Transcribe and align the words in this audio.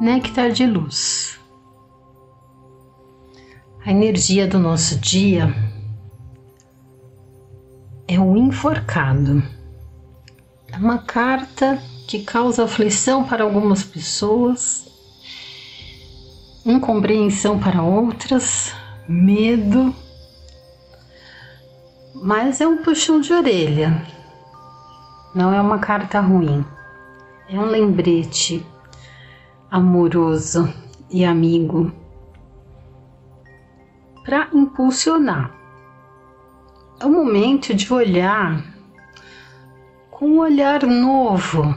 Néctar 0.00 0.52
de 0.52 0.64
luz. 0.64 1.40
A 3.84 3.90
energia 3.90 4.46
do 4.46 4.56
nosso 4.56 4.96
dia 4.96 5.52
é 8.06 8.16
o 8.20 8.36
enforcado. 8.36 9.42
É 10.72 10.76
uma 10.76 10.98
carta 10.98 11.82
que 12.06 12.22
causa 12.22 12.62
aflição 12.62 13.24
para 13.24 13.42
algumas 13.42 13.82
pessoas, 13.82 14.86
incompreensão 16.64 17.58
para 17.58 17.82
outras, 17.82 18.72
medo, 19.08 19.92
mas 22.14 22.60
é 22.60 22.68
um 22.68 22.84
puxão 22.84 23.20
de 23.20 23.32
orelha. 23.32 24.00
Não 25.34 25.52
é 25.52 25.60
uma 25.60 25.80
carta 25.80 26.20
ruim. 26.20 26.64
É 27.48 27.58
um 27.58 27.64
lembrete 27.64 28.64
amoroso 29.70 30.72
e 31.10 31.24
amigo 31.24 31.92
para 34.24 34.48
impulsionar. 34.52 35.54
É 37.00 37.06
o 37.06 37.10
momento 37.10 37.74
de 37.74 37.92
olhar 37.92 38.62
com 40.10 40.26
um 40.26 40.38
olhar 40.40 40.82
novo, 40.84 41.74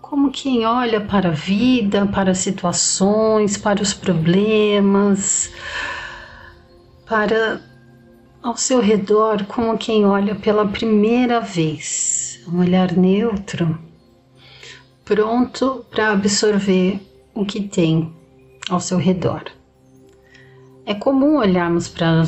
como 0.00 0.30
quem 0.30 0.66
olha 0.66 1.00
para 1.00 1.30
a 1.30 1.32
vida, 1.32 2.06
para 2.06 2.32
as 2.32 2.38
situações, 2.38 3.56
para 3.56 3.82
os 3.82 3.94
problemas, 3.94 5.52
para 7.06 7.60
ao 8.42 8.56
seu 8.56 8.80
redor, 8.80 9.44
como 9.46 9.76
quem 9.76 10.04
olha 10.04 10.34
pela 10.34 10.66
primeira 10.66 11.40
vez. 11.40 12.40
Um 12.46 12.60
olhar 12.60 12.92
neutro, 12.92 13.78
pronto 15.04 15.84
para 15.90 16.12
absorver 16.12 17.09
o 17.34 17.44
que 17.44 17.62
tem 17.62 18.12
ao 18.68 18.80
seu 18.80 18.98
redor. 18.98 19.44
É 20.86 20.94
comum 20.94 21.36
olharmos 21.36 21.88
para 21.88 22.22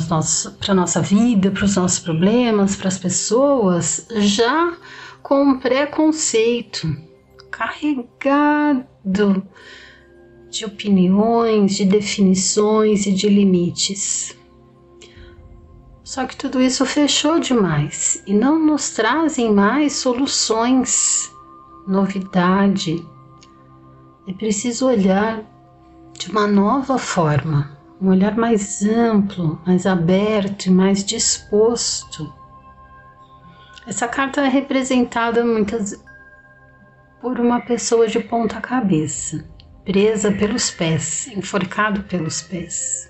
a 0.67 0.73
nossa 0.73 1.01
vida, 1.01 1.51
para 1.51 1.65
os 1.65 1.75
nossos 1.75 1.99
problemas, 1.99 2.75
para 2.75 2.87
as 2.87 2.97
pessoas, 2.97 4.07
já 4.17 4.77
com 5.21 5.43
um 5.43 5.59
preconceito 5.59 6.87
carregado 7.51 9.43
de 10.49 10.65
opiniões, 10.65 11.75
de 11.75 11.85
definições 11.85 13.05
e 13.05 13.11
de 13.11 13.27
limites. 13.27 14.37
Só 16.03 16.25
que 16.25 16.37
tudo 16.37 16.61
isso 16.61 16.85
fechou 16.85 17.39
demais 17.39 18.21
e 18.27 18.33
não 18.33 18.59
nos 18.59 18.91
trazem 18.91 19.51
mais 19.51 19.93
soluções, 19.93 21.31
novidade, 21.87 23.03
é 24.27 24.33
preciso 24.33 24.87
olhar 24.87 25.43
de 26.17 26.31
uma 26.31 26.47
nova 26.47 26.97
forma, 26.97 27.77
um 28.01 28.09
olhar 28.09 28.35
mais 28.37 28.83
amplo, 28.83 29.61
mais 29.65 29.85
aberto 29.85 30.67
e 30.67 30.71
mais 30.71 31.03
disposto. 31.03 32.33
Essa 33.85 34.07
carta 34.07 34.41
é 34.41 34.47
representada 34.47 35.43
muitas 35.43 36.01
por 37.21 37.39
uma 37.39 37.61
pessoa 37.61 38.07
de 38.07 38.19
ponta 38.19 38.61
cabeça, 38.61 39.43
presa 39.83 40.31
pelos 40.31 40.71
pés, 40.71 41.27
enforcado 41.27 42.03
pelos 42.03 42.41
pés. 42.41 43.09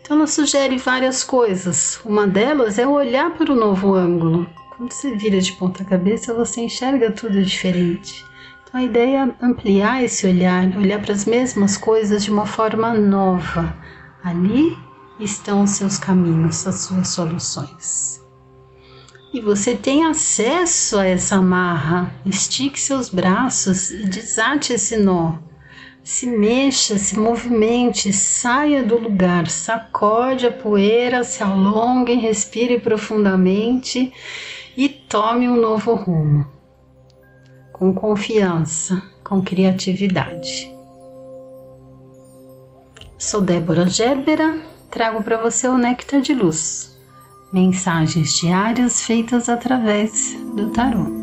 Então 0.00 0.16
ela 0.16 0.26
sugere 0.26 0.78
várias 0.78 1.22
coisas. 1.22 2.00
Uma 2.02 2.26
delas 2.26 2.78
é 2.78 2.86
olhar 2.86 3.30
para 3.34 3.52
o 3.52 3.56
novo 3.56 3.94
ângulo. 3.94 4.48
Quando 4.74 4.90
você 4.92 5.14
vira 5.16 5.38
de 5.40 5.52
ponta 5.52 5.84
cabeça, 5.84 6.32
você 6.32 6.62
enxerga 6.62 7.10
tudo 7.10 7.42
diferente. 7.42 8.24
A 8.70 8.82
ideia 8.82 9.34
é 9.40 9.44
ampliar 9.46 10.04
esse 10.04 10.26
olhar, 10.26 10.76
olhar 10.76 11.00
para 11.00 11.14
as 11.14 11.24
mesmas 11.24 11.78
coisas 11.78 12.22
de 12.22 12.30
uma 12.30 12.44
forma 12.44 12.92
nova. 12.92 13.74
Ali 14.22 14.76
estão 15.18 15.62
os 15.62 15.70
seus 15.70 15.96
caminhos, 15.96 16.66
as 16.66 16.80
suas 16.80 17.08
soluções. 17.08 18.22
E 19.32 19.40
você 19.40 19.74
tem 19.74 20.04
acesso 20.04 20.98
a 20.98 21.06
essa 21.06 21.36
amarra. 21.36 22.12
Estique 22.26 22.78
seus 22.78 23.08
braços 23.08 23.90
e 23.90 24.04
desate 24.04 24.74
esse 24.74 24.98
nó. 24.98 25.38
Se 26.04 26.26
mexa, 26.26 26.98
se 26.98 27.18
movimente, 27.18 28.12
saia 28.12 28.82
do 28.82 28.98
lugar, 28.98 29.48
sacode 29.48 30.46
a 30.46 30.52
poeira, 30.52 31.24
se 31.24 31.42
alongue, 31.42 32.14
respire 32.14 32.78
profundamente 32.78 34.12
e 34.76 34.90
tome 34.90 35.48
um 35.48 35.56
novo 35.56 35.94
rumo 35.94 36.57
com 37.78 37.94
confiança, 37.94 39.00
com 39.22 39.40
criatividade. 39.40 40.74
Sou 43.16 43.40
Débora 43.40 43.88
Gerbera, 43.88 44.60
trago 44.90 45.22
para 45.22 45.36
você 45.36 45.68
o 45.68 45.78
Néctar 45.78 46.20
de 46.20 46.34
Luz, 46.34 46.96
mensagens 47.52 48.36
diárias 48.38 49.02
feitas 49.02 49.48
através 49.48 50.34
do 50.54 50.70
tarô. 50.70 51.17